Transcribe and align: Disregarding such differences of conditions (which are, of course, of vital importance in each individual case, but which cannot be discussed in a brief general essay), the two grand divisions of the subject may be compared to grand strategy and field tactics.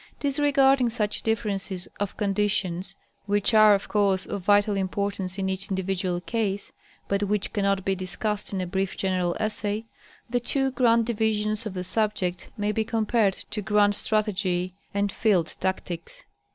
Disregarding 0.19 0.89
such 0.89 1.21
differences 1.21 1.87
of 1.99 2.17
conditions 2.17 2.95
(which 3.27 3.53
are, 3.53 3.75
of 3.75 3.87
course, 3.87 4.25
of 4.25 4.41
vital 4.41 4.75
importance 4.75 5.37
in 5.37 5.47
each 5.47 5.69
individual 5.69 6.19
case, 6.21 6.71
but 7.07 7.21
which 7.21 7.53
cannot 7.53 7.85
be 7.85 7.93
discussed 7.93 8.51
in 8.51 8.61
a 8.61 8.65
brief 8.65 8.97
general 8.97 9.37
essay), 9.39 9.85
the 10.27 10.39
two 10.39 10.71
grand 10.71 11.05
divisions 11.05 11.67
of 11.67 11.75
the 11.75 11.83
subject 11.83 12.49
may 12.57 12.71
be 12.71 12.83
compared 12.83 13.35
to 13.51 13.61
grand 13.61 13.93
strategy 13.93 14.73
and 14.91 15.11
field 15.11 15.55
tactics. 15.59 16.25